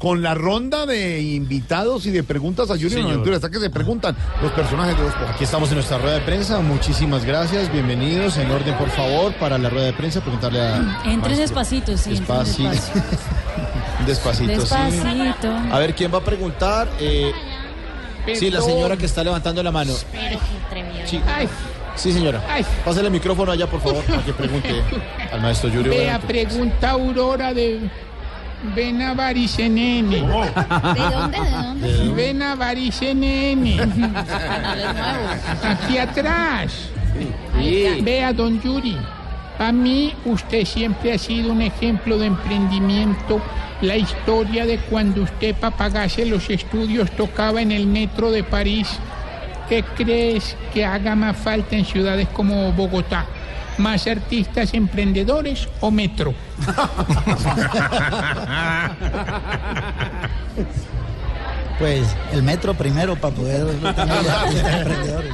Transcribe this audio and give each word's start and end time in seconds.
Con 0.00 0.22
la 0.22 0.34
ronda 0.34 0.86
de 0.86 1.20
invitados 1.20 2.06
y 2.06 2.10
de 2.10 2.22
preguntas 2.22 2.70
a 2.70 2.72
Junior 2.72 2.90
Señor. 2.90 3.10
Aventura, 3.10 3.36
hasta 3.36 3.50
que 3.50 3.60
se 3.60 3.68
preguntan 3.68 4.16
los 4.40 4.50
personajes 4.52 4.96
de 4.96 5.02
los 5.02 5.14
Aquí 5.14 5.44
estamos 5.44 5.68
en 5.68 5.74
nuestra 5.74 5.98
rueda 5.98 6.14
de 6.14 6.22
prensa. 6.22 6.58
Muchísimas 6.60 7.22
gracias. 7.26 7.70
Bienvenidos. 7.70 8.38
En 8.38 8.50
orden, 8.50 8.74
por 8.78 8.88
favor, 8.88 9.34
para 9.34 9.58
la 9.58 9.68
rueda 9.68 9.84
de 9.84 9.92
prensa. 9.92 10.22
Preguntarle 10.22 10.58
a. 10.58 10.76
Entre 11.04 11.16
Maestro. 11.18 11.36
despacito, 11.36 11.98
sí. 11.98 12.16
entre 12.16 12.34
Despacito. 12.34 12.70
Despacito, 14.06 14.52
sí. 14.52 14.58
Despacito. 14.58 15.52
A 15.70 15.78
ver, 15.78 15.94
¿quién 15.94 16.10
va 16.14 16.16
a 16.16 16.24
preguntar? 16.24 16.88
Eh, 16.98 17.30
sí, 18.36 18.50
la 18.50 18.62
señora 18.62 18.96
que 18.96 19.04
está 19.04 19.22
levantando 19.22 19.62
la 19.62 19.70
mano. 19.70 19.92
Sí, 21.04 21.20
sí 21.96 22.12
señora. 22.14 22.42
Ay. 22.48 22.64
Pásale 22.86 23.08
el 23.08 23.12
micrófono 23.12 23.52
allá, 23.52 23.66
por 23.66 23.82
favor, 23.82 24.02
para 24.04 24.24
que 24.24 24.32
pregunte 24.32 24.82
al 25.30 25.42
maestro 25.42 25.68
Yuri. 25.68 25.90
Vea, 25.90 26.14
Aventura. 26.14 26.26
pregunta 26.26 26.90
Aurora 26.92 27.52
de 27.52 27.90
Benavaricenene. 28.74 30.16
¿De 30.16 30.22
dónde? 30.22 31.40
¿De 31.40 31.50
dónde? 31.50 32.12
Benavaricenene. 32.14 33.80
Aquí 35.64 35.98
atrás. 35.98 36.90
Vea, 38.02 38.32
don 38.32 38.60
Yuri. 38.60 38.96
A 39.58 39.72
mí 39.72 40.14
usted 40.24 40.64
siempre 40.64 41.12
ha 41.12 41.18
sido 41.18 41.52
un 41.52 41.62
ejemplo 41.62 42.18
de 42.18 42.26
emprendimiento. 42.26 43.42
La 43.82 43.96
historia 43.96 44.66
de 44.66 44.78
cuando 44.78 45.22
usted 45.22 45.54
para 45.54 45.76
pagarse 45.76 46.24
los 46.26 46.48
estudios 46.50 47.10
tocaba 47.12 47.60
en 47.60 47.72
el 47.72 47.86
metro 47.86 48.30
de 48.30 48.42
París. 48.42 48.88
¿Qué 49.70 49.82
crees 49.96 50.56
que 50.74 50.84
haga 50.84 51.14
más 51.14 51.36
falta 51.36 51.76
en 51.76 51.84
ciudades 51.86 52.26
como 52.28 52.72
Bogotá? 52.72 53.24
¿Más 53.78 54.06
artistas 54.08 54.74
emprendedores 54.74 55.68
o 55.80 55.90
metro? 55.90 56.34
Pues 61.78 62.06
el 62.32 62.42
metro 62.42 62.74
primero 62.74 63.16
para 63.16 63.34
poder 63.34 63.66
tener 63.94 63.96
artistas 63.96 64.74
emprendedores. 64.80 65.32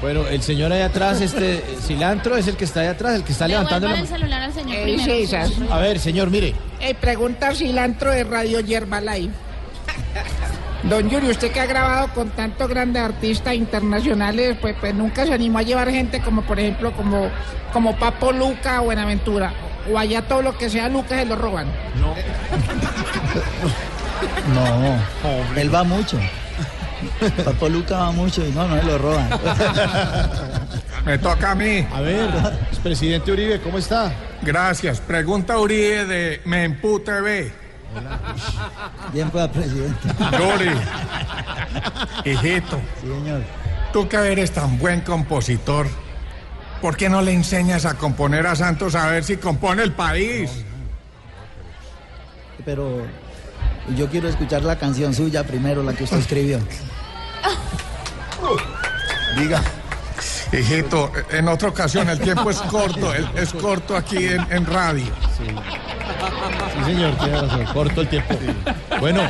Bueno, 0.00 0.26
el 0.26 0.42
señor 0.42 0.72
ahí 0.72 0.80
atrás, 0.82 1.20
este 1.20 1.62
cilantro, 1.86 2.36
es 2.36 2.48
el 2.48 2.56
que 2.56 2.64
está 2.64 2.80
ahí 2.80 2.86
atrás, 2.88 3.14
el 3.14 3.22
que 3.22 3.32
está 3.32 3.46
levantando 3.46 3.86
la 3.86 4.00
el 4.00 4.08
celular 4.08 4.42
al 4.42 4.52
señor 4.52 4.76
Eh, 4.76 4.96
primero. 4.96 5.72
A 5.72 5.78
ver, 5.78 6.00
señor, 6.00 6.30
mire. 6.30 6.54
Eh, 6.80 6.94
pregunta 6.94 7.54
cilantro 7.54 8.10
de 8.10 8.24
Radio 8.24 8.60
Yerbalife. 8.60 9.30
Don 10.82 11.10
Yuri, 11.10 11.30
usted 11.30 11.52
que 11.52 11.60
ha 11.60 11.66
grabado 11.66 12.08
con 12.14 12.30
tantos 12.30 12.68
grandes 12.68 13.02
artistas 13.02 13.54
internacionales, 13.54 14.56
pues, 14.60 14.74
pues 14.80 14.94
nunca 14.94 15.26
se 15.26 15.34
animó 15.34 15.58
a 15.58 15.62
llevar 15.62 15.90
gente 15.90 16.20
como, 16.20 16.42
por 16.42 16.58
ejemplo, 16.58 16.92
como, 16.92 17.28
como 17.72 17.96
Papo 17.96 18.32
Luca 18.32 18.80
o 18.80 18.84
Buenaventura. 18.84 19.52
O 19.92 19.98
allá 19.98 20.22
todo 20.22 20.42
lo 20.42 20.56
que 20.56 20.70
sea 20.70 20.88
Luca 20.88 21.18
se 21.18 21.26
lo 21.26 21.36
roban. 21.36 21.66
No, 22.00 22.14
él 25.60 25.74
va 25.74 25.84
mucho. 25.84 26.18
Papo 27.44 27.68
Luca 27.68 27.98
va 27.98 28.12
mucho 28.12 28.44
y 28.46 28.50
no, 28.52 28.66
no, 28.66 28.76
él 28.76 28.86
lo 28.86 28.98
roban. 28.98 29.28
Me 31.04 31.18
toca 31.18 31.52
a 31.52 31.54
mí. 31.54 31.86
A 31.92 32.00
ver, 32.00 32.30
presidente 32.82 33.32
Uribe, 33.32 33.60
¿cómo 33.60 33.78
está? 33.78 34.12
Gracias. 34.42 35.00
Pregunta 35.00 35.58
Uribe 35.58 36.04
de 36.06 36.40
Mempu 36.44 37.00
TV. 37.00 37.59
Bien 39.12 39.30
pueda, 39.30 39.50
presidente. 39.50 40.08
Yuri. 40.32 40.70
Hijito, 42.24 42.80
Sí, 43.00 43.06
señor. 43.08 43.42
tú 43.92 44.08
que 44.08 44.16
eres 44.16 44.52
tan 44.52 44.78
buen 44.78 45.00
compositor, 45.00 45.86
¿por 46.80 46.96
qué 46.96 47.08
no 47.08 47.20
le 47.22 47.32
enseñas 47.32 47.84
a 47.86 47.94
componer 47.94 48.46
a 48.46 48.54
Santos 48.56 48.94
a 48.94 49.06
ver 49.06 49.24
si 49.24 49.36
compone 49.36 49.82
el 49.82 49.92
país? 49.92 50.64
Pero 52.64 53.02
yo 53.96 54.08
quiero 54.08 54.28
escuchar 54.28 54.62
la 54.62 54.76
canción 54.76 55.14
suya 55.14 55.44
primero, 55.44 55.82
la 55.82 55.92
que 55.94 56.04
usted 56.04 56.18
escribió. 56.18 56.58
Diga, 59.36 59.62
Hijito, 60.52 61.12
en 61.30 61.48
otra 61.48 61.68
ocasión 61.68 62.08
el 62.08 62.18
tiempo 62.20 62.50
es 62.50 62.58
corto, 62.62 63.14
es, 63.14 63.24
es 63.36 63.52
corto 63.54 63.96
aquí 63.96 64.26
en, 64.26 64.44
en 64.50 64.66
radio. 64.66 65.06
Sí, 65.38 65.44
señor, 66.84 67.14
tiene 67.16 67.40
razón. 67.40 67.64
Corto 67.72 68.00
el 68.02 68.08
tiempo. 68.08 68.34
Bueno, 69.00 69.20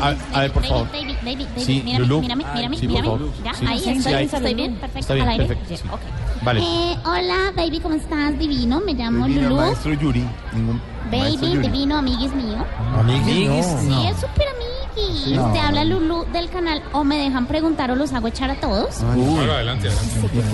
a- 0.00 0.14
a 0.36 0.40
ver, 0.40 0.52
por 0.52 0.64
favor. 0.64 0.86
Baby, 0.92 1.16
baby, 1.22 1.44
baby, 1.44 1.64
Sí, 1.64 1.82
mírame, 1.84 2.04
Lulú. 2.06 2.20
mírame, 2.20 2.44
mírame, 2.54 2.76
Sí, 2.76 2.88
por 2.88 3.02
mírame. 3.02 3.24
Ya, 3.44 3.54
Sí. 3.54 3.66
ahí 3.68 3.78
Sí, 3.78 3.90
estoy, 3.90 4.12
ahí. 4.14 4.24
estoy 4.24 4.54
bien, 4.54 4.74
perfecto. 4.74 4.98
Está 5.00 5.14
bien, 5.14 5.26
al 5.26 5.32
aire. 5.32 5.46
perfecto, 5.46 5.68
Bien, 5.68 5.80
sí. 5.80 5.88
ok. 5.92 6.42
Vale. 6.44 6.60
Eh, 6.60 6.96
hola, 7.04 7.52
baby, 7.56 7.80
¿cómo 7.80 7.94
estás? 7.94 8.38
Divino, 8.38 8.80
me 8.80 8.94
llamo 8.94 9.26
Divino, 9.26 9.48
Lulu. 9.50 9.60
maestro 9.60 9.92
Yuri. 9.94 10.24
Ningún 10.52 10.80
maestro 11.10 11.46
Baby, 11.48 11.54
Yuri. 11.54 11.68
divino, 11.68 11.96
amiguis 11.98 12.32
mío. 12.34 12.64
amiguis, 12.98 13.66
Sí, 13.66 14.06
es 14.08 14.16
súper 14.20 14.46
amiguis. 14.48 15.36
No. 15.36 15.52
Te 15.52 15.58
habla 15.60 15.84
Lulu 15.84 16.24
del 16.32 16.48
canal 16.50 16.82
o 16.92 17.02
me 17.04 17.16
dejan 17.18 17.46
preguntar 17.46 17.90
o 17.90 17.96
los 17.96 18.12
hago 18.12 18.28
echar 18.28 18.50
a 18.50 18.54
todos. 18.56 19.00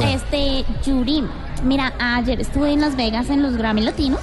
Este, 0.04 0.64
Yuri, 0.86 1.24
mira, 1.64 1.92
ayer 1.98 2.40
estuve 2.40 2.72
en 2.72 2.80
Las 2.80 2.96
Vegas 2.96 3.28
en 3.30 3.42
los 3.42 3.56
Grammy 3.56 3.82
Latinos 3.82 4.20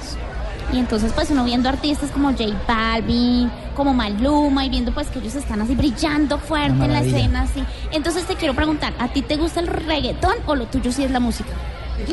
y 0.72 0.78
entonces 0.78 1.12
pues 1.14 1.30
uno 1.30 1.44
viendo 1.44 1.68
artistas 1.68 2.10
como 2.10 2.30
J 2.30 2.44
Balvin, 2.66 3.50
como 3.74 3.94
Maluma 3.94 4.64
y 4.64 4.70
viendo 4.70 4.92
pues 4.92 5.08
que 5.08 5.18
ellos 5.18 5.34
están 5.34 5.60
así 5.62 5.74
brillando 5.74 6.38
fuerte 6.38 6.84
en 6.84 6.92
la 6.92 7.00
escena, 7.00 7.42
así. 7.42 7.64
Entonces 7.92 8.24
te 8.26 8.34
quiero 8.36 8.54
preguntar, 8.54 8.92
¿a 8.98 9.08
ti 9.08 9.22
te 9.22 9.36
gusta 9.36 9.60
el 9.60 9.66
reggaetón 9.66 10.34
o 10.46 10.54
lo 10.54 10.66
tuyo 10.66 10.92
sí 10.92 11.04
es 11.04 11.10
la 11.10 11.20
música? 11.20 11.50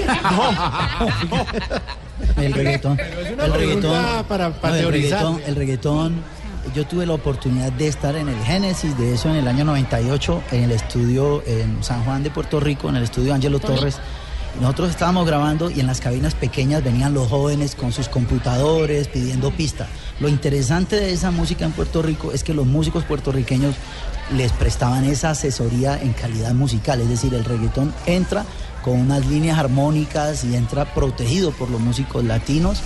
El 2.38 2.54
reggaetón. 2.54 2.98
El 3.00 3.54
reggaetón. 3.54 4.26
para, 4.28 4.50
para 4.50 4.70
no, 4.70 4.76
el 4.76 4.82
teorizar. 4.82 5.20
reggaetón, 5.20 5.42
el 5.46 5.56
reggaetón. 5.56 6.16
Yo 6.74 6.86
tuve 6.86 7.06
la 7.06 7.14
oportunidad 7.14 7.72
de 7.72 7.88
estar 7.88 8.16
en 8.16 8.28
el 8.28 8.44
génesis 8.44 8.98
de 8.98 9.14
eso 9.14 9.30
en 9.30 9.36
el 9.36 9.48
año 9.48 9.64
98 9.66 10.44
en 10.52 10.64
el 10.64 10.72
estudio 10.72 11.44
en 11.46 11.84
San 11.84 12.04
Juan 12.04 12.24
de 12.24 12.32
Puerto 12.32 12.60
Rico, 12.60 12.90
en 12.90 12.96
el 12.96 13.04
estudio 13.04 13.34
Ángelo 13.34 13.60
Torres. 13.60 14.00
Nosotros 14.62 14.90
estábamos 14.90 15.28
grabando 15.28 15.70
y 15.70 15.82
en 15.82 15.88
las 15.88 16.00
cabinas 16.00 16.34
pequeñas 16.34 16.84
venían 16.84 17.14
los 17.14 17.28
jóvenes 17.28 17.76
con 17.76 17.92
sus 17.92 18.08
computadores 18.08 19.10
pidiendo 19.10 19.52
pista. 19.52 19.88
Lo 20.20 20.30
interesante 20.30 20.96
de 20.96 21.12
esa 21.12 21.30
música 21.30 21.66
en 21.66 21.74
Puerto 21.74 22.02
Rico 22.02 22.32
es 22.32 22.44
que 22.44 22.54
los 22.54 22.66
músicos 22.66 23.04
puertorriqueños 23.04 23.76
les 24.34 24.54
prestaban 24.54 25.04
esa 25.04 25.32
asesoría 25.32 26.02
en 26.02 26.14
calidad 26.14 26.54
musical, 26.54 27.02
es 27.02 27.10
decir, 27.10 27.34
el 27.34 27.44
reggaetón 27.44 27.94
entra 28.06 28.46
con 28.82 29.00
unas 29.00 29.26
líneas 29.26 29.60
armónicas 29.60 30.46
y 30.46 30.56
entra 30.56 30.86
protegido 30.94 31.52
por 31.52 31.70
los 31.70 31.82
músicos 31.82 32.24
latinos. 32.24 32.80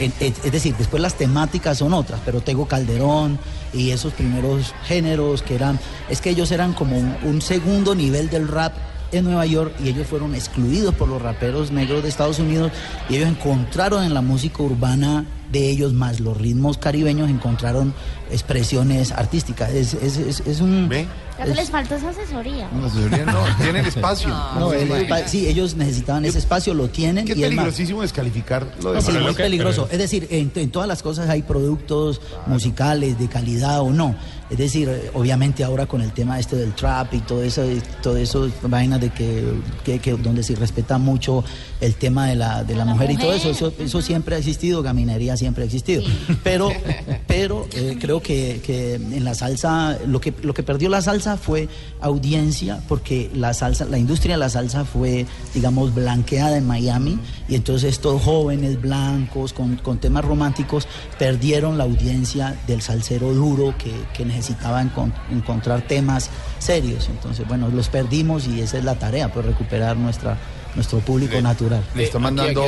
Es 0.00 0.50
decir, 0.50 0.74
después 0.76 1.00
las 1.00 1.14
temáticas 1.14 1.78
son 1.78 1.92
otras, 1.92 2.20
pero 2.24 2.40
Tego 2.40 2.66
Calderón 2.66 3.38
y 3.72 3.90
esos 3.90 4.12
primeros 4.12 4.74
géneros 4.86 5.42
que 5.42 5.54
eran, 5.54 5.78
es 6.08 6.20
que 6.20 6.30
ellos 6.30 6.50
eran 6.50 6.72
como 6.72 6.96
un 6.96 7.40
segundo 7.40 7.94
nivel 7.94 8.28
del 8.28 8.48
rap 8.48 8.72
en 9.12 9.24
Nueva 9.24 9.46
York 9.46 9.74
y 9.82 9.88
ellos 9.88 10.06
fueron 10.06 10.34
excluidos 10.34 10.94
por 10.94 11.08
los 11.08 11.22
raperos 11.22 11.70
negros 11.70 12.02
de 12.02 12.08
Estados 12.08 12.38
Unidos 12.38 12.72
y 13.08 13.16
ellos 13.16 13.28
encontraron 13.28 14.02
en 14.04 14.14
la 14.14 14.22
música 14.22 14.62
urbana 14.62 15.24
de 15.52 15.68
ellos 15.70 15.92
más 15.92 16.18
los 16.20 16.36
ritmos 16.36 16.78
caribeños 16.78 17.28
encontraron 17.30 17.92
expresiones 18.30 19.12
artísticas. 19.12 19.70
Es, 19.72 19.94
es, 19.94 20.16
es, 20.16 20.40
es 20.46 20.60
un... 20.60 20.88
¿Ve? 20.88 21.06
Ya 21.38 21.44
que 21.46 21.54
les 21.54 21.70
falta 21.70 21.96
esa 21.96 22.10
asesoría. 22.10 22.68
No, 22.72 22.86
asesoría 22.86 23.24
no, 23.24 23.38
tienen 23.62 23.86
espacio. 23.86 24.28
No, 24.58 24.72
el- 24.72 25.08
sí, 25.26 25.46
ellos 25.48 25.74
necesitaban 25.76 26.24
ese 26.24 26.38
espacio, 26.38 26.72
lo 26.74 26.88
tienen 26.88 27.24
Qué 27.24 27.32
y 27.36 27.42
es 27.42 27.48
peligrosísimo 27.48 28.02
descalificar 28.02 28.66
lo 28.82 28.92
de 28.92 29.00
Sí, 29.00 29.06
Manuel. 29.08 29.24
muy 29.24 29.34
peligroso. 29.34 29.88
Es 29.90 29.98
decir, 29.98 30.28
en, 30.30 30.52
en 30.54 30.70
todas 30.70 30.86
las 30.88 31.02
cosas 31.02 31.28
hay 31.30 31.42
productos 31.42 32.20
musicales 32.46 33.18
de 33.18 33.28
calidad 33.28 33.80
o 33.80 33.90
no. 33.90 34.14
Es 34.50 34.58
decir, 34.58 34.90
obviamente 35.14 35.64
ahora 35.64 35.86
con 35.86 36.02
el 36.02 36.12
tema 36.12 36.38
este 36.38 36.56
del 36.56 36.74
trap 36.74 37.14
y 37.14 37.20
todo 37.20 37.42
eso, 37.42 37.64
y 37.64 37.80
todo 38.02 38.18
eso 38.18 38.50
vainas 38.64 39.00
de 39.00 39.08
que, 39.10 39.42
que- 39.84 39.98
que 39.98 40.12
donde 40.12 40.42
se 40.42 40.54
respeta 40.54 40.98
mucho 40.98 41.42
el 41.80 41.94
tema 41.94 42.26
de 42.26 42.36
la, 42.36 42.62
de 42.62 42.74
la, 42.76 42.84
la 42.84 42.92
mujer, 42.92 43.10
y 43.10 43.16
todo 43.16 43.32
eso, 43.32 43.48
eso, 43.50 43.72
eso 43.78 44.02
siempre 44.02 44.36
ha 44.36 44.38
existido, 44.38 44.82
gaminería 44.82 45.36
siempre 45.42 45.62
ha 45.64 45.66
existido. 45.66 46.02
Pero, 46.42 46.70
pero 47.02 47.22
pero 47.42 47.66
eh, 47.74 47.98
creo 48.00 48.22
que, 48.22 48.60
que 48.64 48.94
en 48.94 49.24
la 49.24 49.34
salsa, 49.34 49.98
lo 50.06 50.20
que, 50.20 50.32
lo 50.42 50.54
que 50.54 50.62
perdió 50.62 50.88
la 50.88 51.02
salsa 51.02 51.36
fue 51.36 51.68
audiencia, 52.00 52.80
porque 52.88 53.30
la 53.34 53.52
salsa, 53.52 53.84
la 53.86 53.98
industria 53.98 54.34
de 54.34 54.38
la 54.40 54.48
salsa 54.48 54.84
fue, 54.84 55.26
digamos, 55.54 55.94
blanqueada 55.94 56.56
en 56.56 56.66
Miami, 56.66 57.18
y 57.48 57.54
entonces 57.56 57.90
estos 57.90 58.22
jóvenes 58.22 58.80
blancos 58.80 59.52
con, 59.52 59.76
con 59.76 59.98
temas 59.98 60.24
románticos 60.24 60.86
perdieron 61.18 61.78
la 61.78 61.84
audiencia 61.84 62.56
del 62.66 62.80
salsero 62.80 63.34
duro 63.34 63.74
que, 63.76 63.92
que 64.14 64.24
necesitaba 64.24 64.82
encon- 64.82 65.12
encontrar 65.30 65.82
temas 65.82 66.30
serios. 66.60 67.08
Entonces, 67.08 67.46
bueno, 67.48 67.68
los 67.70 67.88
perdimos 67.88 68.46
y 68.46 68.60
esa 68.60 68.78
es 68.78 68.84
la 68.84 68.94
tarea, 68.94 69.32
pues 69.32 69.44
recuperar 69.46 69.96
nuestra, 69.96 70.38
nuestro 70.74 70.98
público 71.00 71.40
natural. 71.40 71.82
Le 71.94 72.04
está 72.04 72.18
mandando, 72.18 72.62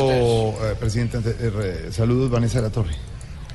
eh, 0.63 0.75
presidente, 0.79 1.19
eh, 1.25 1.89
saludos 1.91 2.31
Vanessa 2.31 2.59
de 2.59 2.69
la 2.69 2.71
Torre. 2.71 2.95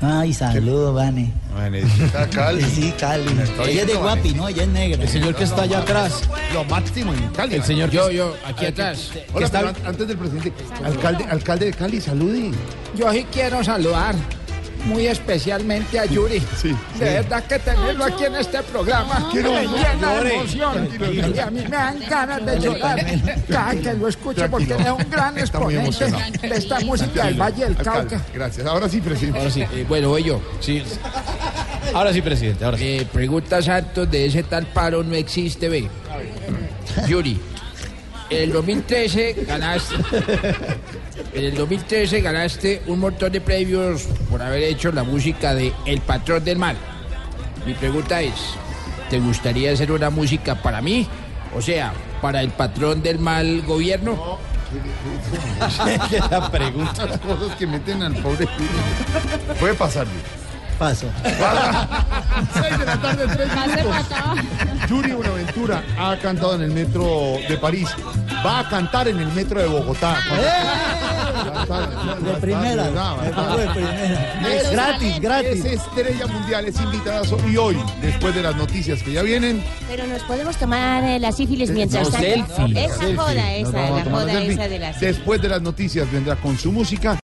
Ay, 0.02 0.34
saludos, 0.34 0.96
Vane. 0.96 1.34
Vanessa 1.54 2.30
Cali. 2.34 2.64
Sí, 2.64 2.94
Cali. 2.98 3.26
Estoy 3.42 3.72
Ella 3.72 3.82
es 3.82 3.88
de 3.88 3.94
Guapi, 3.96 4.34
¿no? 4.34 4.48
Ella 4.48 4.64
es 4.64 4.70
negra. 4.70 5.04
El 5.04 5.10
señor 5.10 5.36
que 5.36 5.44
está 5.44 5.64
allá 5.64 5.80
atrás. 5.80 6.22
Lo 6.54 6.64
máximo 6.64 7.14
en 7.14 7.28
Cali. 7.30 7.56
El 7.56 7.64
señor 7.64 7.90
Yo, 7.90 8.10
yo, 8.10 8.34
aquí 8.46 8.66
atrás. 8.66 9.12
Hola, 9.34 9.46
está- 9.46 9.60
pero 9.60 9.70
an- 9.72 9.76
antes 9.88 10.08
del 10.08 10.18
presidente, 10.18 10.54
alcalde, 10.86 11.26
alcalde 11.26 11.66
de 11.66 11.74
Cali, 11.74 12.00
salude. 12.00 12.52
Yo 12.96 13.12
sí 13.12 13.26
quiero 13.30 13.62
saludar 13.62 14.16
muy 14.86 15.08
especialmente 15.08 16.00
a 16.00 16.06
Yuri. 16.06 16.42
Sí, 16.62 16.76
De 16.98 17.06
verdad 17.06 17.44
que 17.44 17.60
tenerlo 17.60 18.06
aquí 18.06 18.26
en 18.26 18.36
este 18.36 18.62
programa 18.64 19.30
me 19.34 19.42
llena 19.42 20.14
de 20.24 20.34
emoción. 20.36 20.88
Tranquilo, 20.88 21.36
Y 21.36 21.40
a 21.40 21.50
mí 21.52 21.62
me 21.62 21.70
dan 21.70 22.00
ganas 22.10 22.46
de 22.46 22.60
llorar 22.60 23.06
cada 23.50 23.72
que 23.76 23.94
lo 23.94 24.08
escucho 24.08 24.50
porque 24.50 24.74
es 24.74 24.90
un 24.90 25.10
gran 25.10 25.38
exponente 25.38 26.06
de 26.42 26.56
esta 26.56 26.80
música 26.82 27.26
del 27.26 27.36
Valle 27.42 27.64
del 27.66 27.78
Alcalde, 27.78 28.10
Cauca. 28.16 28.26
gracias. 28.34 28.66
Ahora 28.68 28.90
sí, 28.90 29.00
presidente. 29.02 29.40
Ahora 29.40 29.52
sí. 29.52 29.62
Eh, 29.62 29.86
bueno, 29.88 30.10
voy 30.10 30.24
yo. 30.24 30.42
Sí. 30.60 30.84
Ahora 31.94 32.14
sí, 32.14 32.22
presidente. 32.22 32.66
Ahora 32.66 32.78
sí. 32.78 32.84
Eh, 32.86 33.08
pregunta 33.12 33.62
Santos 33.62 34.10
de 34.12 34.26
ese 34.26 34.44
tal 34.44 34.66
paro 34.68 35.04
no 35.04 35.16
existe, 35.16 35.70
ve. 35.70 35.88
Yuri, 37.08 37.40
en 38.30 38.44
el 38.44 38.52
2013 38.52 39.46
ganaste. 39.48 39.96
En 41.34 41.46
el 41.46 41.56
2013 41.56 42.22
ganaste 42.22 42.82
un 42.88 43.00
montón 43.00 43.32
de 43.32 43.42
premios 43.42 44.04
por 44.30 44.42
haber 44.42 44.64
hecho 44.64 44.92
la 44.92 45.04
música 45.04 45.54
de 45.54 45.74
El 45.86 46.02
Patrón 46.02 46.44
del 46.44 46.58
Mal. 46.58 46.76
Mi 47.66 47.74
pregunta 47.74 48.22
es, 48.22 48.34
¿te 49.10 49.20
gustaría 49.20 49.72
hacer 49.72 49.92
una 49.92 50.10
música 50.10 50.56
para 50.56 50.82
mí? 50.82 51.08
O 51.56 51.62
sea, 51.62 51.94
para 52.22 52.42
el 52.42 52.50
patrón 52.50 53.02
del 53.02 53.20
mal 53.20 53.62
gobierno. 53.64 54.38
la 56.32 56.52
pregunta. 56.52 57.06
Las 57.06 57.20
cosas 57.20 57.56
que 57.58 57.66
meten 57.66 58.04
al 58.04 58.14
pobre. 58.16 58.48
Puede 59.60 59.74
pasar, 59.74 60.06
Yuri. 60.06 60.40
Paso. 60.78 61.08
Seis 62.54 62.80
de 62.80 62.86
la 62.86 63.02
tarde, 63.02 63.28
minutos. 63.28 64.90
Yuri 64.90 65.12
Buenaventura 65.12 65.84
ha 65.98 66.16
cantado 66.18 66.56
en 66.56 66.62
el 66.62 66.72
metro 66.72 67.38
de 67.50 67.58
París. 67.58 67.90
Va 68.46 68.60
a 68.60 68.70
cantar 68.70 69.08
en 69.08 69.20
el 69.20 69.28
metro 69.34 69.60
de 69.60 69.68
Bogotá. 69.68 70.16
De 72.22 72.34
primera. 72.40 72.84
De 72.86 73.68
primera. 73.74 74.54
Es 74.54 74.72
gratis, 74.72 75.20
gratis. 75.20 75.66
Es 75.66 75.74
estrella 75.74 76.28
mundial, 76.28 76.66
es 76.66 76.80
invitada 76.80 77.22
y 77.48 77.58
hoy, 77.58 77.78
después 78.02 78.34
de 78.36 78.42
las 78.44 78.56
noticias 78.56 79.02
que 79.04 79.14
ya 79.14 79.22
vienen, 79.24 79.64
Pero 79.88 80.08
nos 80.08 80.22
podemos 80.24 80.56
tomar 80.58 81.04
eh, 81.04 81.20
la 81.20 81.32
sífilis 81.32 81.70
mientras 81.72 82.06
No, 82.08 82.12
tanto. 82.12 82.56
selfie. 82.56 82.86
Esa 82.86 83.16
joda, 83.16 83.54
esa, 83.54 83.72
la 83.90 84.04
joda 84.06 84.44
esa 84.44 84.68
de 84.68 84.80
la 84.80 84.94
sífilis. 84.94 85.16
Después 85.18 85.42
de 85.42 85.50
las 85.50 85.62
noticias 85.62 86.12
vendrá 86.12 86.36
con 86.36 86.58
su 86.58 86.72
música 86.72 87.18